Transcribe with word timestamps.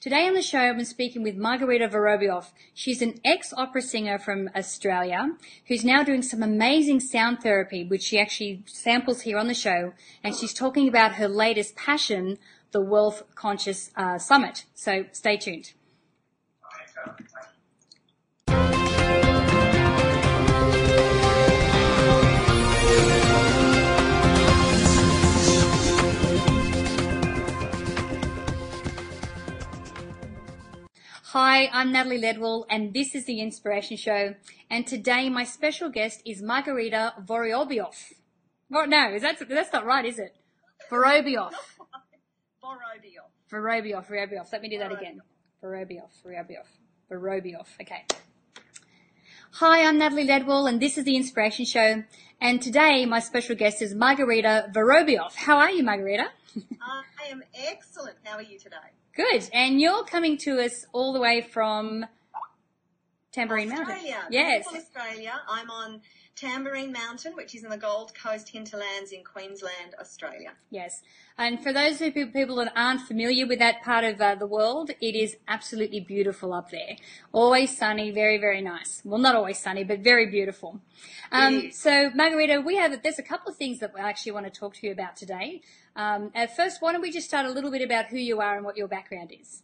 Today 0.00 0.26
on 0.26 0.32
the 0.32 0.40
show, 0.40 0.60
I'm 0.60 0.82
speaking 0.86 1.22
with 1.22 1.36
Marguerita 1.36 1.90
Vorobioff. 1.90 2.52
She's 2.72 3.02
an 3.02 3.20
ex-opera 3.22 3.82
singer 3.82 4.18
from 4.18 4.48
Australia 4.56 5.36
who's 5.66 5.84
now 5.84 6.02
doing 6.02 6.22
some 6.22 6.42
amazing 6.42 7.00
sound 7.00 7.42
therapy, 7.42 7.84
which 7.84 8.04
she 8.04 8.18
actually 8.18 8.62
samples 8.64 9.20
here 9.20 9.36
on 9.36 9.46
the 9.46 9.52
show. 9.52 9.92
And 10.24 10.34
she's 10.34 10.54
talking 10.54 10.88
about 10.88 11.16
her 11.16 11.28
latest 11.28 11.76
passion, 11.76 12.38
the 12.70 12.80
Wealth 12.80 13.24
Conscious 13.34 13.90
uh, 13.94 14.16
Summit. 14.16 14.64
So 14.74 15.04
stay 15.12 15.36
tuned. 15.36 15.74
Hi, 31.32 31.70
I'm 31.72 31.92
Natalie 31.92 32.20
Ledwell, 32.20 32.64
and 32.68 32.92
this 32.92 33.14
is 33.14 33.24
the 33.24 33.40
Inspiration 33.40 33.96
Show. 33.96 34.34
And 34.68 34.84
today, 34.84 35.28
my 35.28 35.44
special 35.44 35.88
guest 35.88 36.22
is 36.26 36.42
Marguerita 36.42 37.24
Vorobioff. 37.24 38.14
Oh, 38.74 38.84
no, 38.84 39.14
is 39.14 39.22
that 39.22 39.40
that's 39.48 39.72
not 39.72 39.86
right, 39.86 40.04
is 40.04 40.18
it? 40.18 40.34
Vorobioff. 40.90 41.52
Borobio. 42.60 43.22
Vorobioff. 43.48 44.08
Vorobioff. 44.08 44.52
Let 44.52 44.60
me 44.60 44.70
do 44.70 44.78
that 44.80 44.90
again. 44.90 45.20
Vorobioff. 45.62 46.10
Vorobioff. 46.26 46.66
Vorobioff. 47.08 47.68
Okay. 47.80 48.06
Hi, 49.52 49.86
I'm 49.86 49.98
Natalie 49.98 50.26
Ledwell, 50.26 50.68
and 50.68 50.82
this 50.82 50.98
is 50.98 51.04
the 51.04 51.14
Inspiration 51.14 51.64
Show. 51.64 52.02
And 52.40 52.60
today, 52.60 53.06
my 53.06 53.20
special 53.20 53.54
guest 53.54 53.80
is 53.82 53.94
Marguerita 53.94 54.74
Vorobioff. 54.74 55.36
How 55.36 55.58
are 55.58 55.70
you, 55.70 55.84
Marguerita? 55.84 56.26
I 56.82 57.28
am 57.30 57.44
excellent. 57.54 58.16
How 58.24 58.38
are 58.38 58.42
you 58.42 58.58
today? 58.58 58.98
Good. 59.14 59.48
And 59.52 59.80
you're 59.80 60.04
coming 60.04 60.36
to 60.38 60.60
us 60.64 60.86
all 60.92 61.12
the 61.12 61.20
way 61.20 61.40
from 61.40 62.06
Tamborine 63.34 63.68
Mountain. 63.68 63.94
Australia. 63.96 64.24
Yes. 64.30 64.68
Beautiful 64.68 64.98
Australia. 65.00 65.40
I'm 65.48 65.70
on 65.70 66.00
Tamborine 66.40 66.92
Mountain, 66.92 67.36
which 67.36 67.54
is 67.54 67.64
in 67.64 67.70
the 67.70 67.76
Gold 67.76 68.14
Coast 68.14 68.48
hinterlands 68.48 69.12
in 69.12 69.22
Queensland, 69.22 69.94
Australia. 70.00 70.52
Yes. 70.70 71.02
And 71.36 71.62
for 71.62 71.72
those 71.72 71.98
who, 71.98 72.10
people 72.10 72.56
that 72.56 72.72
aren't 72.74 73.02
familiar 73.02 73.46
with 73.46 73.58
that 73.58 73.82
part 73.82 74.04
of 74.04 74.20
uh, 74.20 74.36
the 74.36 74.46
world, 74.46 74.90
it 75.00 75.14
is 75.14 75.36
absolutely 75.48 76.00
beautiful 76.00 76.54
up 76.54 76.70
there. 76.70 76.96
Always 77.32 77.76
sunny, 77.76 78.10
very, 78.10 78.38
very 78.38 78.62
nice. 78.62 79.02
Well, 79.04 79.20
not 79.20 79.34
always 79.34 79.58
sunny, 79.58 79.84
but 79.84 80.00
very 80.00 80.30
beautiful. 80.30 80.80
Um, 81.30 81.72
so, 81.72 82.10
Marguerita, 82.10 82.64
we 82.64 82.76
have, 82.76 83.02
there's 83.02 83.18
a 83.18 83.22
couple 83.22 83.50
of 83.50 83.56
things 83.58 83.80
that 83.80 83.92
I 83.96 84.08
actually 84.08 84.32
want 84.32 84.46
to 84.46 84.50
talk 84.50 84.74
to 84.76 84.86
you 84.86 84.92
about 84.92 85.16
today. 85.16 85.60
Um, 85.94 86.30
at 86.34 86.56
first, 86.56 86.80
why 86.80 86.92
don't 86.92 87.02
we 87.02 87.10
just 87.10 87.28
start 87.28 87.44
a 87.44 87.50
little 87.50 87.70
bit 87.70 87.82
about 87.82 88.06
who 88.06 88.16
you 88.16 88.40
are 88.40 88.56
and 88.56 88.64
what 88.64 88.76
your 88.76 88.88
background 88.88 89.32
is? 89.38 89.62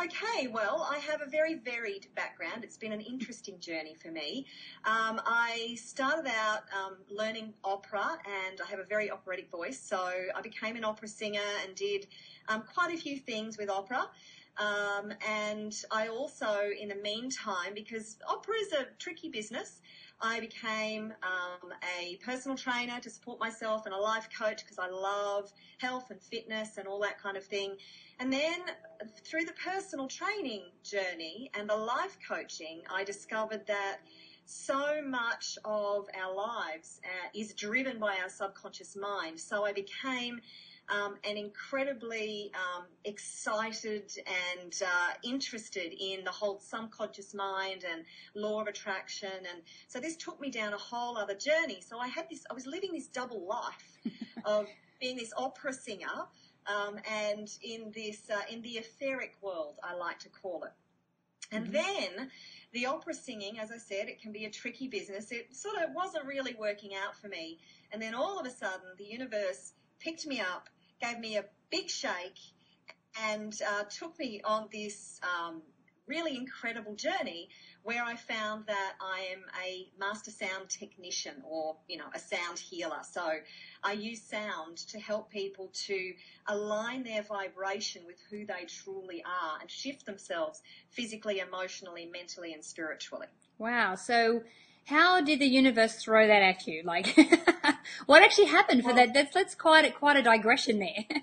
Okay, 0.00 0.46
well, 0.46 0.88
I 0.88 0.98
have 0.98 1.22
a 1.22 1.26
very 1.26 1.54
varied 1.54 2.06
background. 2.14 2.62
It's 2.62 2.76
been 2.76 2.92
an 2.92 3.00
interesting 3.00 3.58
journey 3.58 3.96
for 4.00 4.12
me. 4.12 4.46
Um, 4.84 5.20
I 5.26 5.76
started 5.76 6.30
out 6.30 6.60
um, 6.72 6.98
learning 7.10 7.52
opera, 7.64 8.16
and 8.24 8.60
I 8.64 8.70
have 8.70 8.78
a 8.78 8.84
very 8.84 9.10
operatic 9.10 9.50
voice, 9.50 9.80
so 9.80 9.98
I 9.98 10.40
became 10.40 10.76
an 10.76 10.84
opera 10.84 11.08
singer 11.08 11.40
and 11.66 11.74
did 11.74 12.06
um, 12.48 12.62
quite 12.72 12.94
a 12.94 12.96
few 12.96 13.18
things 13.18 13.58
with 13.58 13.70
opera. 13.70 14.08
Um, 14.56 15.12
and 15.28 15.74
I 15.90 16.06
also, 16.06 16.70
in 16.80 16.88
the 16.88 16.96
meantime, 17.02 17.74
because 17.74 18.18
opera 18.28 18.54
is 18.60 18.72
a 18.72 18.86
tricky 19.00 19.30
business, 19.30 19.80
I 20.20 20.40
became 20.40 21.12
um, 21.22 21.72
a 22.00 22.16
personal 22.24 22.56
trainer 22.56 22.98
to 23.00 23.10
support 23.10 23.38
myself 23.38 23.86
and 23.86 23.94
a 23.94 23.98
life 23.98 24.28
coach 24.36 24.64
because 24.64 24.78
I 24.78 24.88
love 24.88 25.52
health 25.78 26.10
and 26.10 26.20
fitness 26.20 26.76
and 26.76 26.88
all 26.88 27.00
that 27.00 27.20
kind 27.22 27.36
of 27.36 27.44
thing. 27.44 27.76
And 28.18 28.32
then 28.32 28.60
through 29.24 29.44
the 29.44 29.52
personal 29.64 30.08
training 30.08 30.62
journey 30.82 31.50
and 31.54 31.68
the 31.68 31.76
life 31.76 32.18
coaching, 32.26 32.82
I 32.92 33.04
discovered 33.04 33.66
that 33.68 33.98
so 34.44 35.02
much 35.06 35.58
of 35.64 36.06
our 36.18 36.34
lives 36.34 37.00
uh, 37.04 37.28
is 37.34 37.52
driven 37.54 37.98
by 37.98 38.16
our 38.22 38.30
subconscious 38.30 38.96
mind. 38.96 39.38
So 39.38 39.64
I 39.64 39.72
became 39.72 40.40
um, 40.90 41.16
and 41.24 41.36
incredibly 41.38 42.50
um, 42.54 42.84
excited 43.04 44.10
and 44.26 44.82
uh, 44.82 45.12
interested 45.22 45.92
in 45.98 46.24
the 46.24 46.30
whole 46.30 46.58
subconscious 46.58 47.34
mind 47.34 47.84
and 47.90 48.04
law 48.34 48.60
of 48.60 48.66
attraction. 48.66 49.30
And 49.52 49.62
so 49.86 50.00
this 50.00 50.16
took 50.16 50.40
me 50.40 50.50
down 50.50 50.72
a 50.72 50.78
whole 50.78 51.16
other 51.16 51.34
journey. 51.34 51.80
So 51.80 51.98
I 51.98 52.08
had 52.08 52.26
this, 52.30 52.44
I 52.50 52.54
was 52.54 52.66
living 52.66 52.92
this 52.92 53.06
double 53.06 53.46
life 53.46 53.98
of 54.44 54.66
being 55.00 55.16
this 55.16 55.32
opera 55.36 55.72
singer 55.72 56.26
um, 56.66 56.98
and 57.10 57.48
in 57.62 57.92
this, 57.94 58.30
uh, 58.30 58.42
in 58.50 58.62
the 58.62 58.78
etheric 58.78 59.36
world, 59.40 59.78
I 59.82 59.94
like 59.94 60.18
to 60.20 60.28
call 60.28 60.64
it. 60.64 60.72
And 61.50 61.66
Mhm. 61.66 61.72
then 61.72 62.30
the 62.72 62.86
opera 62.86 63.14
singing, 63.14 63.58
as 63.58 63.70
I 63.70 63.78
said, 63.78 64.08
it 64.08 64.20
can 64.20 64.32
be 64.32 64.44
a 64.44 64.50
tricky 64.50 64.86
business. 64.86 65.32
It 65.32 65.54
sort 65.56 65.76
of 65.76 65.94
wasn't 65.94 66.26
really 66.26 66.54
working 66.54 66.94
out 66.94 67.16
for 67.16 67.28
me. 67.28 67.58
And 67.90 68.02
then 68.02 68.14
all 68.14 68.38
of 68.38 68.46
a 68.46 68.50
sudden, 68.50 68.94
the 68.98 69.04
universe 69.04 69.72
picked 69.98 70.26
me 70.26 70.40
up, 70.40 70.68
gave 71.00 71.18
me 71.18 71.36
a 71.36 71.44
big 71.70 71.88
shake, 71.88 72.38
and 73.30 73.60
uh, 73.66 73.84
took 73.84 74.18
me 74.18 74.40
on 74.44 74.68
this 74.72 75.20
um, 75.22 75.62
really 76.06 76.36
incredible 76.36 76.94
journey 76.94 77.48
where 77.82 78.02
I 78.02 78.16
found 78.16 78.66
that 78.66 78.94
I 79.00 79.28
am 79.32 79.40
a 79.64 79.88
master 79.98 80.30
sound 80.30 80.68
technician 80.68 81.42
or, 81.44 81.76
you 81.88 81.98
know, 81.98 82.06
a 82.14 82.18
sound 82.18 82.58
healer. 82.58 83.00
So 83.10 83.30
I 83.82 83.92
use 83.92 84.22
sound 84.22 84.78
to 84.88 84.98
help 84.98 85.30
people 85.30 85.70
to 85.86 86.12
align 86.46 87.02
their 87.02 87.22
vibration 87.22 88.02
with 88.06 88.16
who 88.30 88.46
they 88.46 88.66
truly 88.66 89.22
are 89.24 89.60
and 89.60 89.70
shift 89.70 90.06
themselves 90.06 90.62
physically, 90.90 91.40
emotionally, 91.40 92.06
mentally, 92.12 92.52
and 92.52 92.64
spiritually. 92.64 93.28
Wow. 93.58 93.94
So, 93.94 94.42
how 94.88 95.20
did 95.20 95.38
the 95.38 95.46
universe 95.46 95.96
throw 95.96 96.26
that 96.26 96.42
at 96.42 96.66
you? 96.66 96.82
Like, 96.84 97.16
what 98.06 98.22
actually 98.22 98.46
happened 98.46 98.82
for 98.82 98.88
Well- 98.88 98.96
that? 98.96 99.14
That's 99.14 99.34
that's 99.34 99.54
quite 99.54 99.84
a, 99.84 99.90
quite 99.90 100.16
a 100.16 100.22
digression 100.22 100.78
there. 100.78 101.04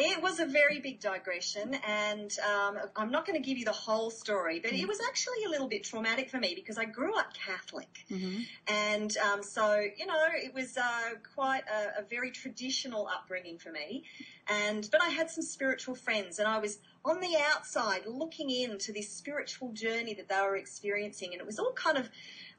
It 0.00 0.22
was 0.22 0.38
a 0.38 0.46
very 0.46 0.78
big 0.78 1.00
digression, 1.00 1.74
and 1.84 2.32
um, 2.48 2.78
I'm 2.94 3.10
not 3.10 3.26
going 3.26 3.34
to 3.34 3.44
give 3.44 3.58
you 3.58 3.64
the 3.64 3.72
whole 3.72 4.10
story, 4.10 4.60
but 4.60 4.72
it 4.72 4.86
was 4.86 5.00
actually 5.08 5.42
a 5.44 5.50
little 5.50 5.66
bit 5.66 5.82
traumatic 5.82 6.30
for 6.30 6.38
me 6.38 6.52
because 6.54 6.78
I 6.78 6.84
grew 6.84 7.18
up 7.18 7.34
Catholic. 7.34 7.88
mm-hmm. 8.08 8.42
And 8.68 9.16
um, 9.18 9.42
so, 9.42 9.84
you 9.96 10.06
know, 10.06 10.14
it 10.34 10.54
was 10.54 10.76
uh, 10.76 11.16
quite 11.34 11.64
a, 11.66 12.02
a 12.02 12.04
very 12.08 12.30
traditional 12.30 13.08
upbringing 13.08 13.58
for 13.58 13.72
me. 13.72 14.04
And 14.46 14.88
but 14.92 15.02
I 15.02 15.08
had 15.08 15.30
some 15.32 15.42
spiritual 15.42 15.96
friends, 15.96 16.38
and 16.38 16.46
I 16.46 16.58
was 16.58 16.78
on 17.04 17.20
the 17.20 17.36
outside 17.54 18.02
looking 18.06 18.50
into 18.50 18.92
this 18.92 19.10
spiritual 19.10 19.72
journey 19.72 20.14
that 20.14 20.28
they 20.28 20.40
were 20.40 20.56
experiencing, 20.56 21.32
and 21.32 21.40
it 21.40 21.46
was 21.46 21.58
all 21.58 21.72
kind 21.72 21.98
of 21.98 22.10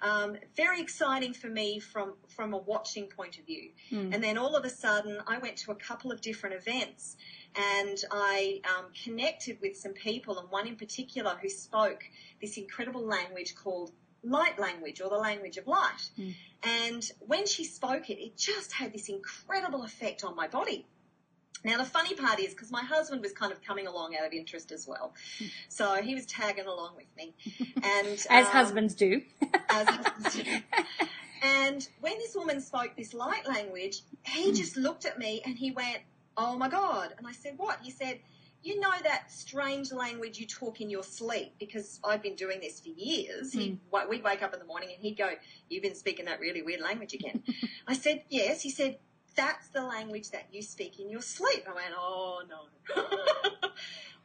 um, 0.01 0.37
very 0.55 0.79
exciting 0.81 1.33
for 1.33 1.47
me 1.47 1.79
from 1.79 2.13
from 2.27 2.53
a 2.53 2.57
watching 2.57 3.07
point 3.07 3.37
of 3.37 3.45
view. 3.45 3.69
Mm. 3.91 4.13
And 4.13 4.23
then 4.23 4.37
all 4.37 4.55
of 4.55 4.63
a 4.65 4.69
sudden, 4.69 5.19
I 5.27 5.37
went 5.39 5.57
to 5.57 5.71
a 5.71 5.75
couple 5.75 6.11
of 6.11 6.21
different 6.21 6.55
events, 6.55 7.17
and 7.55 7.97
I 8.11 8.61
um, 8.77 8.85
connected 9.03 9.57
with 9.61 9.75
some 9.77 9.93
people, 9.93 10.39
and 10.39 10.49
one 10.49 10.67
in 10.67 10.75
particular 10.75 11.37
who 11.41 11.49
spoke 11.49 12.03
this 12.41 12.57
incredible 12.57 13.05
language 13.05 13.55
called 13.55 13.91
light 14.23 14.59
language 14.59 15.01
or 15.01 15.09
the 15.09 15.17
language 15.17 15.57
of 15.57 15.67
light. 15.67 16.09
Mm. 16.17 16.35
And 16.63 17.11
when 17.19 17.45
she 17.45 17.63
spoke 17.63 18.09
it, 18.09 18.19
it 18.19 18.37
just 18.37 18.73
had 18.73 18.93
this 18.93 19.09
incredible 19.09 19.83
effect 19.83 20.23
on 20.23 20.35
my 20.35 20.47
body. 20.47 20.85
Now 21.63 21.77
the 21.77 21.85
funny 21.85 22.15
part 22.15 22.39
is 22.39 22.53
because 22.53 22.71
my 22.71 22.83
husband 22.83 23.21
was 23.21 23.33
kind 23.33 23.51
of 23.51 23.61
coming 23.61 23.87
along 23.87 24.15
out 24.15 24.25
of 24.25 24.33
interest 24.33 24.71
as 24.71 24.87
well, 24.87 25.13
so 25.69 25.95
he 25.95 26.15
was 26.15 26.25
tagging 26.25 26.65
along 26.65 26.95
with 26.95 27.07
me, 27.17 27.33
and 27.83 28.07
As 28.29 28.45
um, 28.47 28.51
husbands 28.51 28.95
do. 28.95 29.21
as 29.69 29.87
husbands 29.87 30.35
do. 30.35 30.43
And 31.41 31.87
when 32.01 32.17
this 32.17 32.35
woman 32.35 32.61
spoke 32.61 32.95
this 32.97 33.13
light 33.13 33.47
language, 33.47 34.01
he 34.25 34.51
just 34.51 34.75
looked 34.77 35.05
at 35.05 35.17
me 35.19 35.41
and 35.45 35.57
he 35.57 35.71
went, 35.71 35.99
"Oh 36.37 36.57
my 36.57 36.69
god!" 36.69 37.13
And 37.17 37.27
I 37.27 37.31
said, 37.31 37.53
"What?" 37.57 37.79
He 37.81 37.91
said, 37.91 38.19
"You 38.61 38.79
know 38.79 38.91
that 39.03 39.31
strange 39.31 39.91
language 39.91 40.37
you 40.39 40.45
talk 40.45 40.81
in 40.81 40.89
your 40.89 41.03
sleep?" 41.03 41.53
Because 41.59 41.99
I've 42.03 42.21
been 42.21 42.35
doing 42.35 42.59
this 42.59 42.79
for 42.79 42.89
years. 42.89 43.53
He, 43.53 43.79
we'd 44.09 44.23
wake 44.23 44.43
up 44.43 44.53
in 44.53 44.59
the 44.59 44.65
morning 44.65 44.89
and 44.93 45.01
he'd 45.01 45.17
go, 45.17 45.31
"You've 45.69 45.83
been 45.83 45.95
speaking 45.95 46.25
that 46.25 46.39
really 46.39 46.61
weird 46.61 46.81
language 46.81 47.13
again." 47.13 47.43
I 47.87 47.93
said, 47.95 48.23
"Yes." 48.29 48.61
He 48.61 48.69
said, 48.69 48.97
that's 49.39 49.69
the 49.69 49.81
language 49.81 50.31
that 50.31 50.47
you 50.51 50.61
speak 50.61 50.99
in 50.99 51.09
your 51.09 51.21
sleep. 51.21 51.63
I 51.65 51.73
went, 51.73 51.93
oh 51.97 52.41
no. 52.49 53.69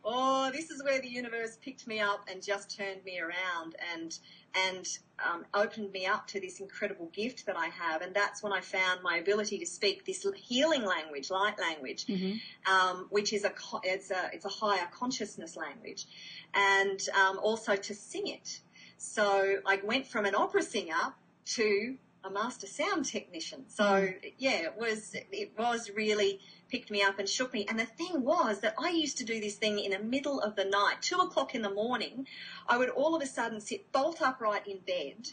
oh, 0.04 0.50
this 0.52 0.70
is 0.70 0.82
where 0.82 1.00
the 1.00 1.08
universe 1.08 1.56
picked 1.62 1.86
me 1.86 2.00
up 2.00 2.26
and 2.28 2.42
just 2.42 2.76
turned 2.76 3.04
me 3.04 3.20
around 3.20 3.76
and 3.94 4.18
and 4.66 4.86
um, 5.24 5.44
opened 5.54 5.92
me 5.92 6.06
up 6.06 6.26
to 6.28 6.40
this 6.40 6.58
incredible 6.58 7.10
gift 7.12 7.46
that 7.46 7.56
I 7.56 7.66
have. 7.66 8.02
And 8.02 8.12
that's 8.12 8.42
when 8.42 8.52
I 8.52 8.60
found 8.60 9.02
my 9.02 9.18
ability 9.18 9.58
to 9.58 9.66
speak 9.66 10.04
this 10.04 10.26
healing 10.34 10.84
language, 10.84 11.30
light 11.30 11.58
language, 11.60 12.06
mm-hmm. 12.06 12.72
um, 12.72 13.06
which 13.10 13.32
is 13.32 13.44
a 13.44 13.52
it's 13.84 14.10
a 14.10 14.30
it's 14.32 14.46
a 14.46 14.48
higher 14.48 14.88
consciousness 14.92 15.56
language, 15.56 16.06
and 16.54 17.00
um, 17.20 17.38
also 17.40 17.76
to 17.76 17.94
sing 17.94 18.26
it. 18.26 18.60
So 18.98 19.58
I 19.64 19.78
went 19.84 20.08
from 20.08 20.24
an 20.24 20.34
opera 20.34 20.62
singer 20.62 21.14
to 21.46 21.96
a 22.24 22.30
master 22.30 22.66
sound 22.66 23.04
technician. 23.04 23.64
So 23.68 23.84
mm. 23.84 24.32
yeah, 24.38 24.62
it 24.62 24.74
was 24.78 25.14
it 25.14 25.52
was 25.58 25.90
really 25.94 26.40
picked 26.70 26.90
me 26.90 27.02
up 27.02 27.18
and 27.18 27.28
shook 27.28 27.52
me. 27.52 27.66
And 27.68 27.78
the 27.78 27.84
thing 27.84 28.22
was 28.22 28.60
that 28.60 28.74
I 28.78 28.90
used 28.90 29.18
to 29.18 29.24
do 29.24 29.40
this 29.40 29.56
thing 29.56 29.78
in 29.78 29.92
the 29.92 29.98
middle 29.98 30.40
of 30.40 30.56
the 30.56 30.64
night, 30.64 30.96
two 31.02 31.16
o'clock 31.18 31.54
in 31.54 31.62
the 31.62 31.70
morning. 31.70 32.26
I 32.68 32.78
would 32.78 32.88
all 32.88 33.14
of 33.14 33.22
a 33.22 33.26
sudden 33.26 33.60
sit 33.60 33.92
bolt 33.92 34.22
upright 34.22 34.66
in 34.66 34.78
bed 34.78 35.28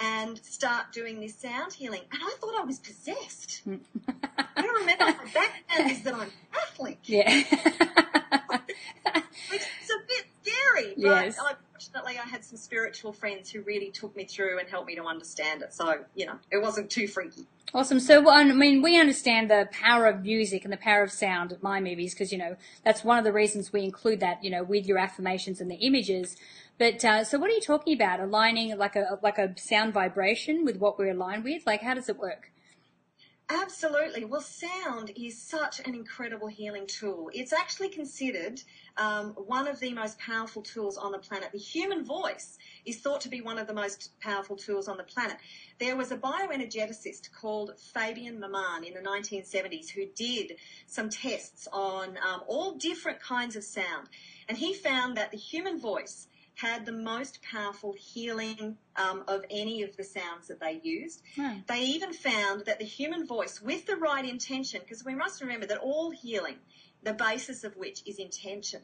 and 0.00 0.38
start 0.44 0.92
doing 0.92 1.20
this 1.20 1.36
sound 1.36 1.74
healing. 1.74 2.02
And 2.10 2.20
I 2.22 2.34
thought 2.40 2.60
I 2.60 2.64
was 2.64 2.80
possessed. 2.80 3.62
I 4.36 4.66
remember 4.66 5.04
my 5.04 5.12
background 5.32 5.90
is 5.90 6.02
that 6.02 6.14
I'm 6.14 6.30
Catholic. 6.52 6.98
Yeah. 7.04 7.22
it's 9.52 9.90
a 9.90 9.98
bit 10.08 10.26
scary. 10.42 10.94
Yes. 10.96 11.38
I, 11.40 11.54
fortunately, 11.92 12.20
I 12.24 12.28
had 12.28 12.44
some 12.44 12.56
spiritual 12.56 13.12
friends 13.12 13.50
who 13.50 13.62
really 13.62 13.90
took 13.90 14.14
me 14.16 14.24
through 14.24 14.58
and 14.58 14.68
helped 14.68 14.86
me 14.86 14.94
to 14.96 15.04
understand 15.04 15.62
it. 15.62 15.74
So, 15.74 16.04
you 16.14 16.26
know, 16.26 16.38
it 16.50 16.62
wasn't 16.62 16.90
too 16.90 17.06
freaky. 17.06 17.46
Awesome. 17.74 18.00
So, 18.00 18.28
I 18.28 18.44
mean, 18.44 18.82
we 18.82 18.98
understand 18.98 19.50
the 19.50 19.68
power 19.72 20.06
of 20.06 20.22
music 20.22 20.64
and 20.64 20.72
the 20.72 20.78
power 20.78 21.02
of 21.02 21.12
sound 21.12 21.52
at 21.52 21.62
Mind 21.62 21.84
Movies 21.84 22.14
because, 22.14 22.32
you 22.32 22.38
know, 22.38 22.56
that's 22.84 23.04
one 23.04 23.18
of 23.18 23.24
the 23.24 23.32
reasons 23.32 23.72
we 23.72 23.82
include 23.84 24.20
that, 24.20 24.42
you 24.44 24.50
know, 24.50 24.62
with 24.62 24.86
your 24.86 24.98
affirmations 24.98 25.60
and 25.60 25.70
the 25.70 25.76
images. 25.76 26.36
But 26.78 27.04
uh, 27.04 27.24
so, 27.24 27.38
what 27.38 27.50
are 27.50 27.54
you 27.54 27.60
talking 27.60 27.94
about? 27.94 28.20
Aligning 28.20 28.76
like 28.76 28.96
a 28.96 29.18
like 29.22 29.38
a 29.38 29.56
sound 29.58 29.92
vibration 29.92 30.64
with 30.64 30.78
what 30.78 30.98
we're 30.98 31.12
aligned 31.12 31.44
with? 31.44 31.66
Like, 31.66 31.82
how 31.82 31.94
does 31.94 32.08
it 32.08 32.18
work? 32.18 32.51
Absolutely. 33.54 34.24
Well, 34.24 34.40
sound 34.40 35.12
is 35.14 35.38
such 35.38 35.80
an 35.80 35.94
incredible 35.94 36.46
healing 36.46 36.86
tool. 36.86 37.30
It's 37.34 37.52
actually 37.52 37.90
considered 37.90 38.62
um, 38.96 39.32
one 39.32 39.68
of 39.68 39.78
the 39.78 39.92
most 39.92 40.18
powerful 40.18 40.62
tools 40.62 40.96
on 40.96 41.12
the 41.12 41.18
planet. 41.18 41.50
The 41.52 41.58
human 41.58 42.02
voice 42.02 42.56
is 42.86 43.00
thought 43.00 43.20
to 43.22 43.28
be 43.28 43.42
one 43.42 43.58
of 43.58 43.66
the 43.66 43.74
most 43.74 44.18
powerful 44.20 44.56
tools 44.56 44.88
on 44.88 44.96
the 44.96 45.02
planet. 45.02 45.36
There 45.78 45.96
was 45.96 46.12
a 46.12 46.16
bioenergeticist 46.16 47.30
called 47.38 47.72
Fabian 47.92 48.40
Maman 48.40 48.84
in 48.84 48.94
the 48.94 49.00
1970s 49.00 49.90
who 49.90 50.06
did 50.16 50.56
some 50.86 51.10
tests 51.10 51.68
on 51.74 52.16
um, 52.26 52.40
all 52.46 52.76
different 52.76 53.20
kinds 53.20 53.54
of 53.54 53.64
sound. 53.64 54.08
And 54.48 54.56
he 54.56 54.72
found 54.72 55.14
that 55.18 55.30
the 55.30 55.36
human 55.36 55.78
voice 55.78 56.26
had 56.54 56.86
the 56.86 56.92
most 56.92 57.40
powerful 57.42 57.94
healing 57.98 58.76
um, 58.96 59.24
of 59.28 59.44
any 59.50 59.82
of 59.82 59.96
the 59.96 60.04
sounds 60.04 60.48
that 60.48 60.60
they 60.60 60.80
used. 60.82 61.22
Hmm. 61.36 61.58
They 61.66 61.80
even 61.80 62.12
found 62.12 62.66
that 62.66 62.78
the 62.78 62.84
human 62.84 63.26
voice, 63.26 63.60
with 63.60 63.86
the 63.86 63.96
right 63.96 64.24
intention, 64.24 64.80
because 64.80 65.04
we 65.04 65.14
must 65.14 65.40
remember 65.40 65.66
that 65.66 65.78
all 65.78 66.10
healing, 66.10 66.56
the 67.02 67.14
basis 67.14 67.64
of 67.64 67.76
which 67.76 68.02
is 68.06 68.18
intention, 68.18 68.80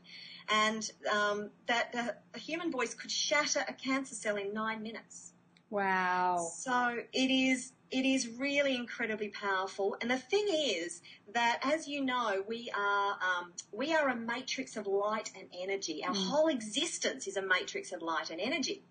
and 0.48 0.90
um, 1.12 1.50
that 1.66 1.92
the, 1.92 2.16
the 2.32 2.40
human 2.40 2.72
voice 2.72 2.94
could 2.94 3.10
shatter 3.10 3.64
a 3.68 3.72
cancer 3.72 4.14
cell 4.14 4.36
in 4.36 4.52
nine 4.52 4.82
minutes. 4.82 5.32
Wow. 5.70 6.48
So 6.56 6.98
it 7.12 7.30
is 7.30 7.72
it 7.90 8.04
is 8.04 8.28
really 8.38 8.76
incredibly 8.76 9.28
powerful. 9.28 9.96
And 10.00 10.10
the 10.10 10.18
thing 10.18 10.46
is 10.48 11.00
that, 11.32 11.60
as 11.62 11.88
you 11.88 12.04
know, 12.04 12.44
we 12.46 12.70
are 12.76 13.12
um, 13.12 13.52
we 13.72 13.94
are 13.94 14.08
a 14.08 14.16
matrix 14.16 14.76
of 14.76 14.86
light 14.86 15.30
and 15.36 15.48
energy. 15.58 16.04
Our 16.04 16.14
mm. 16.14 16.26
whole 16.26 16.48
existence 16.48 17.26
is 17.26 17.36
a 17.36 17.42
matrix 17.42 17.92
of 17.92 18.02
light 18.02 18.30
and 18.30 18.40
energy. 18.40 18.82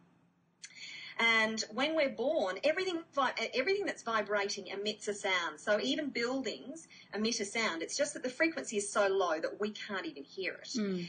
And 1.19 1.63
when 1.73 1.95
we're 1.95 2.09
born, 2.09 2.59
everything 2.63 3.01
everything 3.55 3.85
that's 3.85 4.03
vibrating 4.03 4.67
emits 4.67 5.07
a 5.07 5.13
sound. 5.13 5.59
So 5.59 5.79
even 5.81 6.09
buildings 6.09 6.87
emit 7.13 7.39
a 7.39 7.45
sound. 7.45 7.81
It's 7.81 7.97
just 7.97 8.13
that 8.13 8.23
the 8.23 8.29
frequency 8.29 8.77
is 8.77 8.91
so 8.91 9.07
low 9.07 9.39
that 9.39 9.59
we 9.59 9.71
can't 9.71 10.05
even 10.05 10.23
hear 10.23 10.53
it. 10.53 10.69
Mm. 10.77 11.07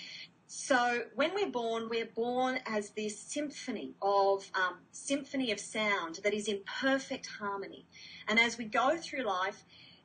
So 0.51 1.03
when 1.15 1.35
we're 1.35 1.51
born, 1.51 1.91
we're 1.91 2.07
born 2.07 2.61
as 2.65 2.89
this 2.91 3.21
symphony 3.21 3.93
of 4.01 4.51
um, 4.55 4.79
symphony 4.93 5.53
of 5.53 5.61
sound 5.61 6.21
that 6.25 6.33
is 6.33 6.49
in 6.49 6.61
perfect 6.81 7.27
harmony. 7.27 7.85
And 8.29 8.41
as 8.41 8.57
we 8.57 8.65
go 8.65 8.97
through 8.97 9.25
life, 9.25 9.63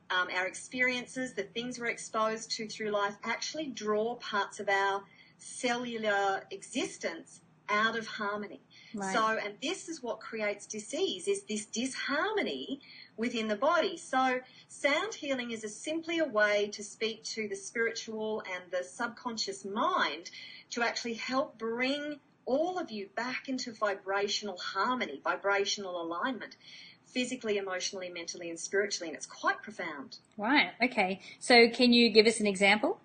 um, 0.09 0.27
our 0.35 0.45
experiences, 0.45 1.33
the 1.33 1.43
things 1.43 1.79
we're 1.79 1.87
exposed 1.87 2.51
to 2.57 2.67
through 2.67 2.89
life, 2.89 3.15
actually 3.23 3.67
draw 3.67 4.15
parts 4.15 4.59
of 4.59 4.67
our 4.67 5.05
cellular 5.37 6.43
existence 6.51 7.39
out 7.69 7.97
of 7.97 8.05
harmony. 8.05 8.59
Right. 8.95 9.13
So, 9.13 9.39
and 9.43 9.55
this 9.61 9.89
is 9.89 10.03
what 10.03 10.19
creates 10.19 10.65
disease: 10.65 11.27
is 11.27 11.43
this 11.43 11.65
disharmony 11.65 12.81
within 13.17 13.47
the 13.47 13.55
body. 13.55 13.97
So 13.97 14.39
sound 14.67 15.13
healing 15.13 15.51
is 15.51 15.63
a 15.63 15.69
simply 15.69 16.19
a 16.19 16.25
way 16.25 16.69
to 16.73 16.83
speak 16.83 17.23
to 17.25 17.47
the 17.47 17.55
spiritual 17.55 18.43
and 18.53 18.63
the 18.71 18.83
subconscious 18.83 19.65
mind 19.65 20.31
to 20.71 20.81
actually 20.81 21.13
help 21.15 21.57
bring 21.57 22.19
all 22.45 22.77
of 22.77 22.91
you 22.91 23.07
back 23.15 23.47
into 23.47 23.71
vibrational 23.71 24.57
harmony, 24.57 25.21
vibrational 25.23 26.01
alignment, 26.01 26.57
physically, 27.05 27.57
emotionally, 27.57 28.09
mentally, 28.09 28.49
and 28.49 28.59
spiritually. 28.59 29.09
And 29.09 29.15
it's 29.15 29.25
quite 29.25 29.61
profound. 29.61 30.17
Right. 30.37 30.71
Okay. 30.83 31.21
So 31.39 31.69
can 31.69 31.93
you 31.93 32.09
give 32.09 32.25
us 32.25 32.39
an 32.39 32.47
example? 32.47 32.99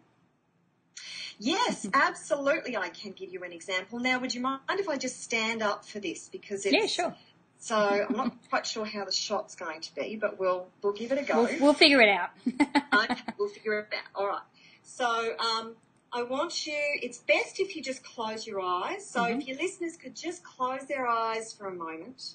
Yes, 1.38 1.87
absolutely. 1.94 2.76
I 2.76 2.88
can 2.88 3.12
give 3.12 3.32
you 3.32 3.44
an 3.44 3.52
example. 3.52 4.00
Now, 4.00 4.19
would 4.19 4.35
you 4.35 4.40
mind 4.40 4.61
if 4.70 4.88
I 4.88 4.96
just 4.96 5.23
stand 5.23 5.62
up 5.62 5.85
for 5.85 6.00
this 6.00 6.29
because 6.29 6.67
it's 6.67 6.75
yeah, 6.75 6.87
sure. 6.87 7.14
So 7.58 7.76
I'm 7.76 8.17
not 8.17 8.35
quite 8.50 8.67
sure 8.67 8.85
how 8.85 9.05
the 9.05 9.12
shot's 9.12 9.55
going 9.55 9.81
to 9.81 9.94
be, 9.94 10.17
but 10.17 10.38
we'll 10.38 10.69
we'll 10.82 10.93
give 10.93 11.12
it 11.12 11.19
a 11.19 11.23
go. 11.23 11.44
We'll, 11.44 11.61
we'll 11.61 11.75
figure 11.75 12.00
it 12.00 12.08
out. 12.08 12.31
okay, 12.94 13.20
we'll 13.38 13.49
figure 13.49 13.79
it 13.81 13.88
out. 13.93 14.20
All 14.20 14.26
right. 14.26 14.43
So 14.82 15.06
um, 15.38 15.76
I 16.12 16.23
want 16.23 16.67
you. 16.67 16.76
It's 17.02 17.19
best 17.19 17.61
if 17.61 17.76
you 17.76 17.82
just 17.82 18.02
close 18.02 18.46
your 18.46 18.61
eyes. 18.61 19.06
So 19.08 19.20
mm-hmm. 19.20 19.40
if 19.40 19.49
your 19.49 19.56
listeners 19.58 19.96
could 19.96 20.17
just 20.17 20.43
close 20.43 20.87
their 20.87 21.06
eyes 21.06 21.52
for 21.52 21.67
a 21.69 21.75
moment, 21.75 22.35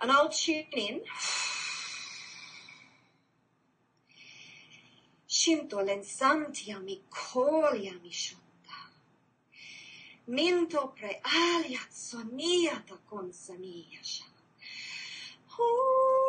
and 0.00 0.10
I'll 0.10 0.28
tune 0.28 0.64
in. 0.72 1.00
Cinto 5.36 5.80
l'ansamtia 5.80 6.78
mi 6.78 7.02
Cintolensanti 7.08 7.88
mi 7.88 7.88
amisciunta. 7.88 8.72
Minto 10.26 10.92
pre 10.94 11.18
aliat 11.22 11.90
soniata 11.90 12.96
consamiasha. 13.04 14.26
Oh! 15.58 16.23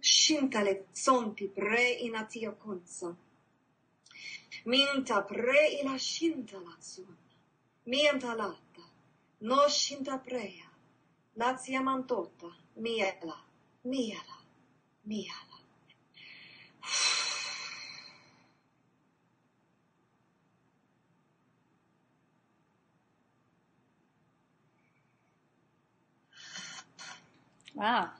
Shintale 0.00 0.86
sonti 0.92 1.48
pre 1.48 1.92
inatio 1.92 2.52
konsa. 2.56 3.16
Minta 4.66 5.22
pre 5.22 5.68
ila 5.80 5.96
shinta 5.96 6.58
latsun. 6.60 7.16
Mienta 7.86 8.34
latta. 8.34 8.84
No 9.40 9.66
shinta 9.68 10.18
prea. 10.18 10.68
Lazia 11.36 11.80
mantota. 11.80 12.54
Miela. 12.76 13.38
Miela. 13.84 14.38
Miela. 15.04 15.56
Wow. 27.76 28.10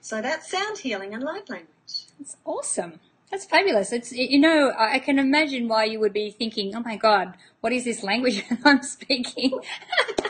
So 0.00 0.20
that's 0.20 0.50
sound 0.50 0.78
healing 0.78 1.14
and 1.14 1.22
light 1.22 1.48
language. 1.48 1.70
That's 2.18 2.36
awesome. 2.44 3.00
That's 3.30 3.44
fabulous. 3.44 3.92
It's 3.92 4.12
you 4.12 4.38
know 4.38 4.72
I 4.76 4.98
can 4.98 5.18
imagine 5.18 5.66
why 5.66 5.84
you 5.84 5.98
would 6.00 6.12
be 6.12 6.30
thinking, 6.30 6.74
oh 6.76 6.80
my 6.80 6.96
god, 6.96 7.34
what 7.60 7.72
is 7.72 7.84
this 7.84 8.02
language 8.02 8.46
that 8.50 8.60
I'm 8.64 8.82
speaking? 8.82 9.52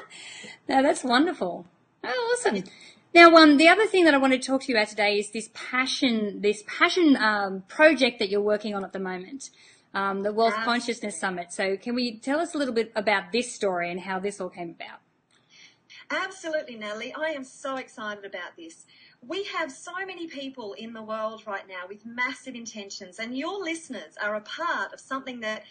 no, 0.69 0.83
that's 0.83 1.03
wonderful. 1.03 1.67
Oh, 2.05 2.37
awesome. 2.39 2.65
Now, 3.13 3.35
um, 3.35 3.57
the 3.57 3.69
other 3.69 3.87
thing 3.87 4.05
that 4.05 4.15
I 4.15 4.19
want 4.19 4.33
to 4.35 4.39
talk 4.39 4.63
to 4.63 4.69
you 4.73 4.79
about 4.79 4.89
today 4.89 5.19
is 5.19 5.31
this 5.31 5.51
passion, 5.53 6.43
this 6.43 6.63
passion 6.67 7.17
um, 7.17 7.65
project 7.67 8.21
that 8.21 8.29
you're 8.31 8.41
working 8.41 8.75
on 8.75 8.85
at 8.85 8.93
the 8.93 9.01
moment, 9.01 9.51
um, 9.95 10.23
the 10.23 10.33
Wealth 10.33 10.55
Absolutely. 10.55 10.73
Consciousness 10.73 11.21
Summit. 11.21 11.53
So, 11.53 11.77
can 11.77 11.97
we 11.97 12.19
tell 12.19 12.39
us 12.39 12.55
a 12.55 12.59
little 12.59 12.75
bit 12.75 12.93
about 12.95 13.33
this 13.33 13.53
story 13.53 13.91
and 13.91 14.01
how 14.01 14.21
this 14.21 14.41
all 14.41 14.49
came 14.49 14.71
about? 14.71 15.01
Absolutely, 16.11 16.75
Natalie. 16.75 17.15
I 17.15 17.31
am 17.31 17.45
so 17.45 17.77
excited 17.77 18.25
about 18.25 18.57
this. 18.57 18.87
We 19.25 19.45
have 19.45 19.71
so 19.71 19.93
many 20.05 20.27
people 20.27 20.73
in 20.73 20.93
the 20.93 21.03
world 21.03 21.45
right 21.47 21.67
now 21.69 21.83
with 21.89 22.05
massive 22.05 22.57
intentions, 22.57 23.21
and 23.21 23.37
your 23.37 23.63
listeners 23.63 24.17
are 24.21 24.35
a 24.35 24.41
part 24.41 24.93
of 24.93 24.99
something 24.99 25.41
that 25.41 25.65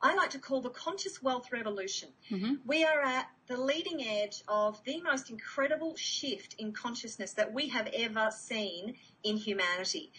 I 0.00 0.14
like 0.14 0.30
to 0.30 0.38
call 0.38 0.62
the 0.62 0.70
conscious 0.70 1.22
wealth 1.22 1.52
revolution. 1.52 2.08
Mhm. 2.30 2.60
We 2.64 2.84
are 2.84 3.02
at 3.02 3.30
the 3.46 3.56
leading 3.56 4.02
edge 4.02 4.42
of 4.48 4.82
the 4.84 5.00
most 5.02 5.30
incredible 5.30 5.94
shift 5.96 6.54
in 6.58 6.72
consciousness 6.72 7.34
that 7.34 7.52
we 7.52 7.68
have 7.68 7.86
ever 7.88 8.30
seen 8.30 8.96
in 9.22 9.36
humanity. 9.36 10.10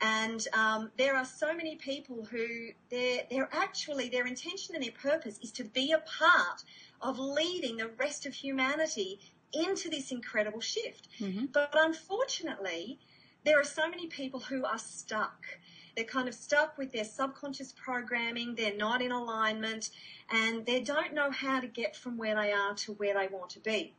And 0.00 0.46
um, 0.52 0.90
there 0.96 1.16
are 1.16 1.24
so 1.24 1.54
many 1.54 1.76
people 1.76 2.24
who 2.24 2.72
they're, 2.90 3.22
they're 3.30 3.48
actually, 3.52 4.08
their 4.08 4.26
intention 4.26 4.74
and 4.74 4.84
their 4.84 4.92
purpose 4.92 5.38
is 5.38 5.50
to 5.52 5.64
be 5.64 5.92
a 5.92 5.98
part 5.98 6.62
of 7.04 7.18
leading 7.18 7.76
the 7.76 7.88
rest 7.88 8.26
of 8.26 8.34
humanity 8.34 9.20
into 9.52 9.88
this 9.88 10.10
incredible 10.10 10.60
shift. 10.60 11.08
Mhm. 11.20 11.52
But 11.52 11.74
unfortunately, 11.74 12.98
there 13.44 13.60
are 13.60 13.64
so 13.64 13.88
many 13.88 14.06
people 14.06 14.40
who 14.40 14.64
are 14.64 14.78
stuck. 14.78 15.46
They're 15.94 16.04
kind 16.04 16.26
of 16.26 16.34
stuck 16.34 16.76
with 16.76 16.90
their 16.92 17.04
subconscious 17.04 17.72
programming, 17.72 18.56
they're 18.56 18.74
not 18.74 19.00
in 19.02 19.12
alignment, 19.12 19.90
and 20.30 20.66
they 20.66 20.80
don't 20.80 21.12
know 21.12 21.30
how 21.30 21.60
to 21.60 21.68
get 21.68 21.94
from 21.94 22.16
where 22.16 22.34
they 22.34 22.50
are 22.50 22.74
to 22.74 22.94
where 22.94 23.14
they 23.14 23.28
want 23.28 23.50
to 23.50 23.60
be. 23.60 23.94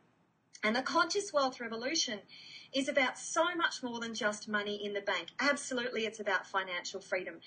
And 0.63 0.75
the 0.75 0.81
conscious 0.81 1.31
wealth 1.31 1.59
revolution 1.61 2.19
is 2.73 2.89
about 2.89 3.17
so 3.19 3.55
much 3.55 3.83
more 3.83 3.99
than 3.99 4.15
just 4.15 4.49
money 4.49 4.83
in 4.83 4.93
the 4.93 5.01
bank. 5.01 5.29
Absolutely, 5.39 6.05
it's 6.05 6.19
about 6.19 6.47
financial 6.47 6.99
freedom. 6.99 7.39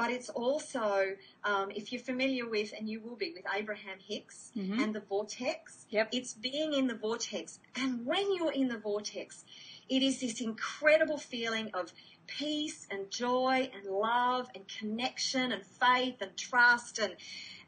But 0.00 0.10
it's 0.10 0.30
also, 0.30 1.14
um, 1.44 1.70
if 1.72 1.92
you're 1.92 2.00
familiar 2.00 2.48
with, 2.48 2.72
and 2.72 2.88
you 2.88 3.02
will 3.02 3.16
be, 3.16 3.34
with 3.36 3.44
Abraham 3.54 3.98
Hicks 3.98 4.50
Mhm. 4.56 4.80
and 4.82 4.94
the 4.94 5.00
vortex, 5.00 5.84
Yep. 5.90 6.08
it's 6.14 6.32
being 6.32 6.72
in 6.72 6.86
the 6.86 6.94
vortex. 6.94 7.60
And 7.74 8.06
when 8.06 8.34
you're 8.34 8.50
in 8.62 8.68
the 8.68 8.78
vortex, 8.78 9.44
it 9.90 10.02
is 10.02 10.20
this 10.20 10.40
incredible 10.40 11.18
feeling 11.18 11.68
of 11.74 11.92
peace 12.26 12.86
and 12.90 13.10
joy 13.10 13.70
and 13.74 13.84
love 13.84 14.48
and 14.54 14.66
connection 14.68 15.52
and 15.52 15.66
faith 15.66 16.22
and 16.22 16.34
trust 16.34 16.98
and 16.98 17.14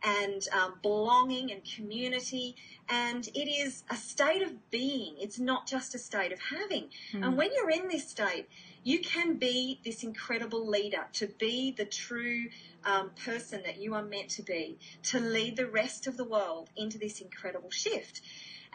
and 0.04 0.48
um, 0.52 0.74
belonging 0.82 1.52
and 1.52 1.62
community. 1.64 2.56
And 2.88 3.26
it 3.28 3.48
is 3.48 3.84
a 3.90 3.96
state 3.96 4.42
of 4.42 4.70
being. 4.70 5.16
It's 5.18 5.38
not 5.38 5.66
just 5.66 5.94
a 5.94 5.98
state 5.98 6.32
of 6.32 6.40
having. 6.40 6.88
And 7.12 7.36
when 7.36 7.50
you're 7.54 7.70
in 7.70 7.88
this 7.88 8.08
state, 8.08 8.48
you 8.84 8.98
can 9.00 9.36
be 9.36 9.80
this 9.84 10.02
incredible 10.02 10.66
leader, 10.66 11.06
to 11.14 11.28
be 11.38 11.70
the 11.70 11.84
true 11.84 12.48
um, 12.84 13.10
person 13.24 13.62
that 13.64 13.80
you 13.80 13.94
are 13.94 14.02
meant 14.02 14.28
to 14.30 14.42
be, 14.42 14.78
to 15.04 15.20
lead 15.20 15.56
the 15.56 15.66
rest 15.66 16.06
of 16.06 16.16
the 16.16 16.24
world 16.24 16.68
into 16.76 16.98
this 16.98 17.20
incredible 17.20 17.70
shift. 17.70 18.20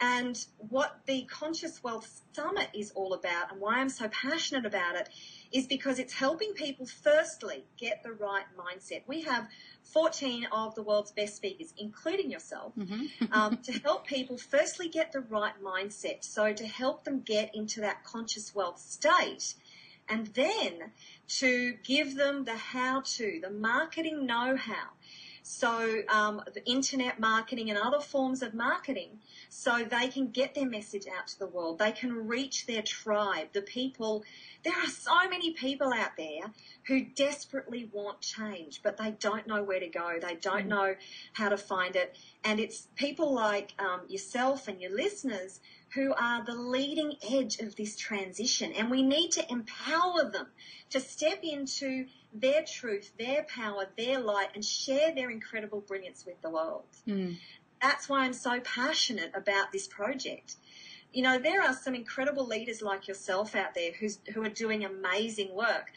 And 0.00 0.38
what 0.58 1.00
the 1.06 1.22
Conscious 1.22 1.82
Wealth 1.82 2.22
Summit 2.32 2.68
is 2.72 2.92
all 2.92 3.14
about, 3.14 3.50
and 3.50 3.60
why 3.60 3.78
I'm 3.78 3.88
so 3.88 4.08
passionate 4.08 4.64
about 4.64 4.94
it, 4.94 5.08
is 5.50 5.66
because 5.66 5.98
it's 5.98 6.12
helping 6.12 6.52
people 6.52 6.86
firstly 6.86 7.64
get 7.76 8.02
the 8.04 8.12
right 8.12 8.44
mindset. 8.56 9.02
We 9.08 9.22
have 9.22 9.48
14 9.82 10.46
of 10.52 10.74
the 10.76 10.82
world's 10.82 11.10
best 11.10 11.34
speakers, 11.36 11.72
including 11.76 12.30
yourself, 12.30 12.74
um, 13.32 13.56
to 13.58 13.72
help 13.72 14.06
people 14.06 14.38
firstly 14.38 14.88
get 14.88 15.10
the 15.10 15.20
right 15.20 15.54
mindset. 15.62 16.22
So 16.22 16.52
to 16.52 16.66
help 16.66 17.04
them 17.04 17.20
get 17.20 17.54
into 17.54 17.80
that 17.80 18.04
conscious 18.04 18.54
wealth 18.54 18.78
state 18.78 19.54
and 20.08 20.28
then 20.28 20.92
to 21.28 21.74
give 21.84 22.16
them 22.16 22.44
the 22.44 22.56
how 22.56 23.02
to, 23.04 23.40
the 23.42 23.50
marketing 23.50 24.26
know 24.26 24.56
how. 24.56 24.88
So, 25.42 26.02
um, 26.08 26.42
the 26.52 26.64
internet 26.68 27.18
marketing 27.18 27.70
and 27.70 27.78
other 27.78 28.00
forms 28.00 28.42
of 28.42 28.54
marketing, 28.54 29.20
so 29.48 29.84
they 29.84 30.08
can 30.08 30.30
get 30.30 30.54
their 30.54 30.68
message 30.68 31.06
out 31.06 31.26
to 31.28 31.38
the 31.38 31.46
world. 31.46 31.78
They 31.78 31.92
can 31.92 32.26
reach 32.28 32.66
their 32.66 32.82
tribe, 32.82 33.48
the 33.52 33.62
people. 33.62 34.24
There 34.64 34.74
are 34.74 34.88
so 34.88 35.28
many 35.28 35.52
people 35.52 35.92
out 35.92 36.16
there 36.16 36.50
who 36.86 37.04
desperately 37.04 37.88
want 37.92 38.20
change, 38.20 38.82
but 38.82 38.96
they 38.96 39.12
don't 39.12 39.46
know 39.46 39.62
where 39.62 39.80
to 39.80 39.88
go. 39.88 40.18
They 40.20 40.34
don't 40.36 40.66
know 40.66 40.94
how 41.32 41.48
to 41.48 41.56
find 41.56 41.96
it. 41.96 42.16
And 42.44 42.60
it's 42.60 42.88
people 42.96 43.32
like 43.32 43.74
um, 43.78 44.02
yourself 44.08 44.68
and 44.68 44.80
your 44.80 44.94
listeners 44.94 45.60
who 45.94 46.12
are 46.14 46.44
the 46.44 46.54
leading 46.54 47.14
edge 47.30 47.58
of 47.58 47.76
this 47.76 47.96
transition. 47.96 48.72
And 48.72 48.90
we 48.90 49.02
need 49.02 49.30
to 49.32 49.50
empower 49.50 50.30
them 50.30 50.48
to 50.90 51.00
step 51.00 51.40
into 51.42 52.06
their 52.32 52.62
truth, 52.64 53.12
their 53.18 53.44
power, 53.44 53.86
their 53.96 54.20
light, 54.20 54.48
and 54.54 54.64
share 54.64 55.14
their 55.14 55.30
incredible 55.30 55.80
brilliance 55.80 56.24
with 56.26 56.40
the 56.42 56.50
world. 56.50 56.84
Hmm. 57.06 57.32
That's 57.80 58.08
why 58.08 58.20
I'm 58.20 58.32
so 58.32 58.60
passionate 58.60 59.32
about 59.34 59.72
this 59.72 59.86
project. 59.86 60.56
You 61.12 61.22
know, 61.22 61.38
there 61.38 61.62
are 61.62 61.72
some 61.72 61.94
incredible 61.94 62.46
leaders 62.46 62.82
like 62.82 63.08
yourself 63.08 63.54
out 63.54 63.74
there 63.74 63.92
who's, 63.98 64.18
who 64.34 64.42
are 64.42 64.50
doing 64.50 64.84
amazing 64.84 65.54
work, 65.54 65.92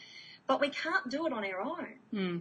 but 0.46 0.60
we 0.60 0.70
can't 0.70 1.08
do 1.10 1.26
it 1.26 1.32
on 1.32 1.44
our 1.44 1.60
own. 1.60 1.88
Hmm. 2.10 2.38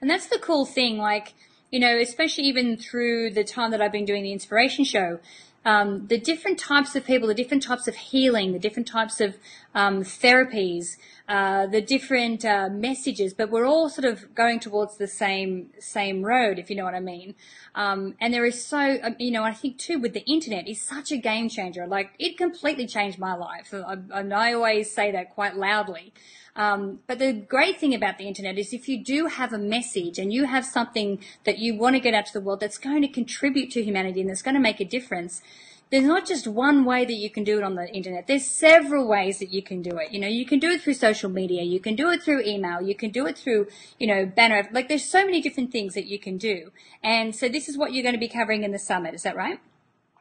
And 0.00 0.08
that's 0.08 0.28
the 0.28 0.38
cool 0.38 0.64
thing, 0.64 0.96
like, 0.96 1.34
you 1.70 1.80
know, 1.80 1.98
especially 1.98 2.44
even 2.44 2.76
through 2.76 3.30
the 3.30 3.44
time 3.44 3.72
that 3.72 3.82
I've 3.82 3.92
been 3.92 4.04
doing 4.04 4.22
the 4.22 4.32
inspiration 4.32 4.84
show, 4.84 5.18
um, 5.64 6.06
the 6.08 6.18
different 6.18 6.58
types 6.58 6.94
of 6.94 7.04
people, 7.04 7.28
the 7.28 7.34
different 7.34 7.62
types 7.62 7.88
of 7.88 7.94
healing, 7.96 8.52
the 8.52 8.58
different 8.58 8.86
types 8.86 9.20
of 9.20 9.36
um, 9.74 10.02
therapies, 10.02 10.96
uh, 11.28 11.66
the 11.66 11.80
different 11.80 12.44
uh, 12.44 12.68
messages, 12.70 13.34
but 13.34 13.50
we're 13.50 13.66
all 13.66 13.88
sort 13.88 14.04
of 14.04 14.34
going 14.34 14.60
towards 14.60 14.96
the 14.96 15.06
same 15.06 15.70
same 15.78 16.22
road, 16.22 16.58
if 16.58 16.70
you 16.70 16.76
know 16.76 16.84
what 16.84 16.94
I 16.94 17.00
mean. 17.00 17.34
Um, 17.74 18.14
and 18.20 18.32
there 18.32 18.44
is 18.44 18.64
so, 18.64 18.98
um, 19.02 19.16
you 19.18 19.30
know, 19.30 19.42
I 19.42 19.52
think 19.52 19.78
too 19.78 19.98
with 19.98 20.14
the 20.14 20.24
internet 20.26 20.68
is 20.68 20.80
such 20.80 21.10
a 21.10 21.16
game 21.16 21.48
changer. 21.48 21.86
Like 21.86 22.10
it 22.18 22.38
completely 22.38 22.86
changed 22.86 23.18
my 23.18 23.34
life, 23.34 23.72
and 23.72 24.32
I 24.32 24.52
always 24.52 24.90
say 24.90 25.10
that 25.12 25.34
quite 25.34 25.56
loudly. 25.56 26.12
Um, 26.56 27.00
but 27.08 27.18
the 27.18 27.32
great 27.32 27.80
thing 27.80 27.94
about 27.94 28.18
the 28.18 28.28
internet 28.28 28.58
is 28.58 28.72
if 28.72 28.88
you 28.88 29.02
do 29.02 29.26
have 29.26 29.52
a 29.52 29.58
message 29.58 30.20
and 30.20 30.32
you 30.32 30.44
have 30.44 30.64
something 30.64 31.18
that 31.44 31.58
you 31.58 31.76
want 31.76 31.96
to 31.96 32.00
get 32.00 32.14
out 32.14 32.26
to 32.26 32.32
the 32.32 32.40
world 32.40 32.60
that's 32.60 32.78
going 32.78 33.02
to 33.02 33.08
contribute 33.08 33.72
to 33.72 33.82
humanity 33.82 34.20
and 34.20 34.30
that's 34.30 34.42
going 34.42 34.54
to 34.54 34.60
make 34.60 34.78
a 34.78 34.84
difference, 34.84 35.42
there's 35.90 36.04
not 36.04 36.26
just 36.26 36.46
one 36.46 36.84
way 36.84 37.04
that 37.04 37.14
you 37.14 37.30
can 37.30 37.44
do 37.44 37.58
it 37.58 37.64
on 37.64 37.74
the 37.74 37.88
internet. 37.92 38.26
There's 38.26 38.46
several 38.46 39.06
ways 39.06 39.38
that 39.38 39.50
you 39.52 39.62
can 39.62 39.82
do 39.82 39.96
it. 39.98 40.12
You 40.12 40.20
know, 40.20 40.26
you 40.26 40.44
can 40.44 40.58
do 40.58 40.70
it 40.70 40.82
through 40.82 40.94
social 40.94 41.30
media, 41.30 41.62
you 41.62 41.80
can 41.80 41.94
do 41.94 42.10
it 42.10 42.22
through 42.22 42.42
email, 42.42 42.82
you 42.82 42.94
can 42.94 43.10
do 43.10 43.26
it 43.26 43.38
through, 43.38 43.68
you 43.98 44.06
know, 44.06 44.26
banner. 44.26 44.68
Like 44.72 44.88
there's 44.88 45.08
so 45.08 45.24
many 45.24 45.40
different 45.40 45.70
things 45.70 45.94
that 45.94 46.06
you 46.06 46.18
can 46.18 46.36
do. 46.38 46.70
And 47.02 47.34
so 47.34 47.48
this 47.48 47.68
is 47.68 47.76
what 47.76 47.92
you're 47.92 48.02
going 48.02 48.14
to 48.14 48.18
be 48.18 48.28
covering 48.28 48.64
in 48.64 48.72
the 48.72 48.78
summit. 48.78 49.14
Is 49.14 49.22
that 49.22 49.36
right? 49.36 49.60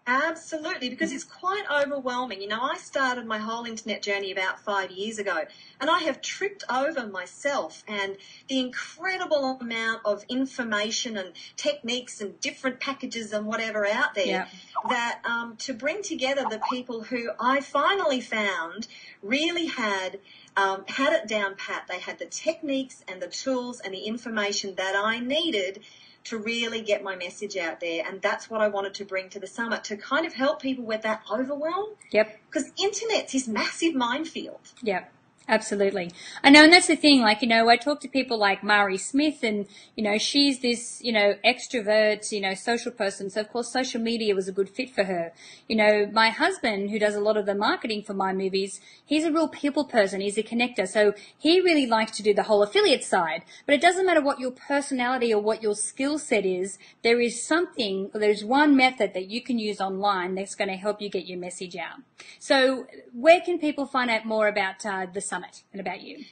Absolutely, 0.05 0.89
because 0.89 1.13
it's 1.13 1.23
quite 1.23 1.63
overwhelming. 1.71 2.41
You 2.41 2.49
know, 2.49 2.59
I 2.61 2.77
started 2.77 3.25
my 3.25 3.37
whole 3.37 3.63
internet 3.63 4.01
journey 4.01 4.31
about 4.33 4.59
five 4.59 4.91
years 4.91 5.17
ago, 5.17 5.45
and 5.79 5.89
I 5.89 5.99
have 5.99 6.21
tripped 6.21 6.65
over 6.69 7.07
myself 7.07 7.83
and 7.87 8.17
the 8.49 8.59
incredible 8.59 9.57
amount 9.61 10.01
of 10.03 10.25
information 10.27 11.15
and 11.15 11.31
techniques 11.55 12.19
and 12.19 12.37
different 12.41 12.81
packages 12.81 13.31
and 13.31 13.45
whatever 13.45 13.85
out 13.87 14.13
there 14.13 14.25
Yeah. 14.25 14.47
that 14.89 15.21
um, 15.23 15.55
to 15.59 15.73
bring 15.73 16.03
together 16.03 16.45
the 16.49 16.61
people 16.69 17.03
who 17.03 17.29
I 17.39 17.61
finally 17.61 18.19
found 18.19 18.87
really 19.21 19.67
had 19.67 20.19
um, 20.57 20.83
had 20.87 21.13
it 21.13 21.27
down 21.27 21.55
pat. 21.55 21.85
They 21.87 21.99
had 21.99 22.19
the 22.19 22.25
techniques 22.25 23.03
and 23.07 23.21
the 23.21 23.27
tools 23.27 23.79
and 23.79 23.93
the 23.93 24.01
information 24.01 24.75
that 24.75 24.95
I 24.95 25.19
needed 25.19 25.79
to 26.25 26.37
really 26.37 26.81
get 26.81 27.03
my 27.03 27.15
message 27.15 27.57
out 27.57 27.79
there. 27.79 28.03
And 28.07 28.21
that's 28.21 28.49
what 28.49 28.61
I 28.61 28.67
wanted 28.67 28.93
to 28.95 29.05
bring 29.05 29.29
to 29.29 29.39
the 29.39 29.47
summit 29.47 29.83
to 29.85 29.97
kind 29.97 30.25
of 30.25 30.33
help 30.33 30.61
people 30.61 30.85
with 30.85 31.01
that 31.01 31.23
overwhelm. 31.31 31.89
Yep. 32.11 32.39
Because 32.45 32.71
internet's 32.77 33.33
this 33.33 33.47
massive 33.47 33.95
minefield. 33.95 34.59
Yep. 34.81 35.11
Absolutely. 35.45 36.09
I 36.41 36.49
know, 36.51 36.63
and 36.63 36.71
that's 36.71 36.87
the 36.87 36.95
thing, 36.95 37.19
like, 37.19 37.41
you 37.41 37.49
know, 37.49 37.67
I 37.67 37.75
talk 37.75 37.99
to 38.01 38.07
people 38.07 38.37
like 38.37 38.63
Mari 38.63 38.97
Smith 38.97 39.43
and, 39.43 39.67
you 39.93 40.01
know, 40.01 40.17
she's 40.17 40.61
this, 40.61 41.01
you 41.03 41.11
know, 41.11 41.35
extrovert, 41.43 42.31
you 42.31 42.39
know, 42.39 42.53
social 42.53 42.93
person. 42.93 43.29
So 43.29 43.41
of 43.41 43.49
course 43.51 43.71
social 43.71 43.99
media 43.99 44.35
was 44.35 44.47
a 44.47 44.53
good 44.53 44.69
fit 44.69 44.89
for 44.89 45.03
her. 45.03 45.33
You 45.67 45.75
know, 45.75 46.09
my 46.13 46.29
husband, 46.29 46.91
who 46.91 46.97
does 46.97 47.15
a 47.15 47.19
lot 47.19 47.35
of 47.35 47.45
the 47.45 47.55
marketing 47.55 48.03
for 48.03 48.13
Mind 48.13 48.37
Movies, 48.37 48.79
he's 49.05 49.25
a 49.25 49.33
real 49.33 49.49
people 49.49 49.83
person. 49.83 50.21
He's 50.21 50.37
a 50.37 50.43
connector. 50.43 50.87
So 50.87 51.13
he 51.37 51.59
really 51.59 51.87
likes 51.87 52.15
to 52.17 52.23
do 52.23 52.33
the 52.33 52.43
whole 52.43 52.63
affiliate 52.63 53.03
side. 53.03 53.43
But 53.65 53.75
it 53.75 53.81
doesn't 53.81 54.05
matter 54.05 54.21
what 54.21 54.39
your 54.39 54.51
personality 54.51 55.33
or 55.33 55.41
what 55.41 55.61
your 55.61 55.75
skill 55.75 56.19
set 56.19 56.45
is. 56.45 56.79
There 57.03 57.19
is 57.19 57.45
something, 57.45 58.11
there's 58.13 58.45
one 58.45 58.77
method 58.77 59.13
that 59.13 59.29
you 59.29 59.41
can 59.41 59.59
use 59.59 59.81
online 59.81 60.35
that's 60.35 60.55
going 60.55 60.69
to 60.69 60.77
help 60.77 61.01
you 61.01 61.09
get 61.09 61.25
your 61.25 61.37
message 61.37 61.75
out. 61.75 61.99
So 62.39 62.87
where 63.11 63.41
can 63.41 63.59
people 63.59 63.85
find 63.85 64.09
out 64.09 64.25
more 64.25 64.47
about 64.47 64.85
uh, 64.85 65.05
the 65.13 65.32
summit 65.33 65.63
and 65.71 65.81
about 65.81 66.01
you? 66.01 66.23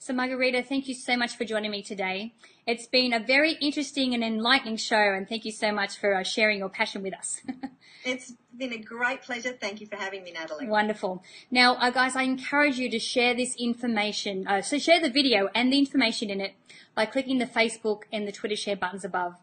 So 0.00 0.14
Marguerita, 0.14 0.64
thank 0.64 0.86
you 0.86 0.94
so 0.94 1.16
much 1.16 1.36
for 1.36 1.44
joining 1.44 1.72
me 1.72 1.82
today. 1.82 2.32
It's 2.68 2.86
been 2.86 3.12
a 3.12 3.18
very 3.18 3.54
interesting 3.54 4.14
and 4.14 4.22
enlightening 4.22 4.76
show, 4.76 4.96
and 4.96 5.28
thank 5.28 5.44
you 5.44 5.50
so 5.50 5.72
much 5.72 5.98
for 5.98 6.14
uh, 6.14 6.22
sharing 6.22 6.60
your 6.60 6.68
passion 6.68 7.02
with 7.02 7.14
us. 7.14 7.40
it's 8.04 8.34
been 8.56 8.72
a 8.72 8.78
great 8.78 9.22
pleasure. 9.22 9.50
Thank 9.60 9.80
you 9.80 9.88
for 9.88 9.96
having 9.96 10.22
me, 10.22 10.30
Natalie. 10.30 10.68
Wonderful. 10.68 11.24
Now, 11.50 11.74
uh, 11.74 11.90
guys, 11.90 12.14
I 12.14 12.22
encourage 12.22 12.78
you 12.78 12.88
to 12.90 12.98
share 13.00 13.34
this 13.34 13.56
information. 13.56 14.46
Uh, 14.46 14.62
so 14.62 14.78
share 14.78 15.00
the 15.00 15.10
video 15.10 15.48
and 15.52 15.72
the 15.72 15.78
information 15.78 16.30
in 16.30 16.40
it 16.40 16.54
by 16.94 17.04
clicking 17.04 17.38
the 17.38 17.46
Facebook 17.46 18.02
and 18.12 18.26
the 18.26 18.32
Twitter 18.32 18.56
share 18.56 18.76
buttons 18.76 19.04
above. 19.04 19.34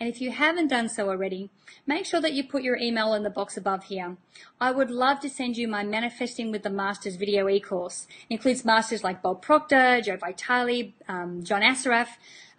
And 0.00 0.08
if 0.08 0.20
you 0.20 0.30
haven't 0.30 0.68
done 0.68 0.88
so 0.88 1.08
already, 1.08 1.50
make 1.86 2.06
sure 2.06 2.20
that 2.20 2.32
you 2.32 2.44
put 2.44 2.62
your 2.62 2.76
email 2.76 3.14
in 3.14 3.24
the 3.24 3.30
box 3.30 3.56
above 3.56 3.84
here. 3.84 4.16
I 4.60 4.70
would 4.70 4.90
love 4.90 5.18
to 5.20 5.28
send 5.28 5.56
you 5.56 5.66
my 5.66 5.82
Manifesting 5.82 6.52
with 6.52 6.62
the 6.62 6.70
Masters 6.70 7.16
video 7.16 7.48
e-course. 7.48 8.06
It 8.30 8.34
includes 8.34 8.64
masters 8.64 9.02
like 9.02 9.22
Bob 9.22 9.42
Proctor, 9.42 10.00
Joe 10.00 10.16
Vitale, 10.16 10.94
um, 11.08 11.42
John 11.42 11.62
Assaraf. 11.62 12.08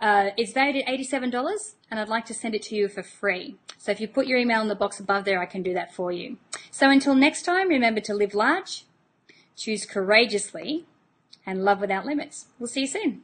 Uh, 0.02 0.32
it's 0.36 0.52
valued 0.52 0.84
at 0.86 0.88
$87 0.88 1.74
and 1.90 2.00
I'd 2.00 2.10
like 2.10 2.26
to 2.26 2.34
send 2.34 2.56
it 2.56 2.62
to 2.64 2.76
you 2.76 2.90
for 2.90 3.04
free. 3.04 3.56
So 3.78 3.92
if 3.92 4.02
you 4.02 4.08
put 4.10 4.28
your 4.28 4.38
email 4.38 4.62
in 4.62 4.68
the 4.68 4.76
box 4.76 5.00
above 5.00 5.24
there, 5.24 5.42
I 5.42 5.46
can 5.46 5.64
do 5.64 5.74
that 5.74 5.94
for 5.94 6.12
you. 6.12 6.38
So 6.72 6.90
until 6.90 7.16
next 7.16 7.44
time, 7.44 7.70
remember 7.70 8.02
to 8.02 8.14
live 8.14 8.34
large, 8.34 8.86
choose 9.56 9.86
courageously, 9.86 10.86
and 11.46 11.64
love 11.64 11.80
without 11.80 12.06
limits. 12.06 12.48
We'll 12.60 12.68
see 12.68 12.82
you 12.82 12.88
soon. 12.88 13.24